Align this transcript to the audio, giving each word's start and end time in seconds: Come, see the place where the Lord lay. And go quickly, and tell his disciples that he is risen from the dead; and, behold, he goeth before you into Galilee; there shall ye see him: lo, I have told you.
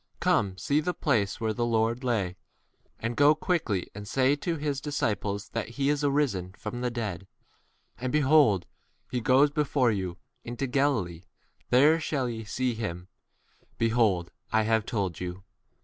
Come, 0.19 0.57
see 0.57 0.79
the 0.79 0.95
place 0.95 1.39
where 1.39 1.53
the 1.53 1.63
Lord 1.63 2.03
lay. 2.03 2.35
And 2.97 3.15
go 3.15 3.35
quickly, 3.35 3.87
and 3.93 4.07
tell 4.07 4.55
his 4.55 4.81
disciples 4.81 5.49
that 5.49 5.69
he 5.77 5.89
is 5.89 6.03
risen 6.03 6.53
from 6.53 6.81
the 6.81 6.89
dead; 6.89 7.27
and, 7.99 8.11
behold, 8.11 8.65
he 9.11 9.21
goeth 9.21 9.53
before 9.53 9.91
you 9.91 10.17
into 10.43 10.65
Galilee; 10.65 11.25
there 11.69 11.99
shall 11.99 12.27
ye 12.27 12.43
see 12.45 12.73
him: 12.73 13.09
lo, 13.79 14.25
I 14.51 14.63
have 14.63 14.87
told 14.87 15.19
you. 15.19 15.43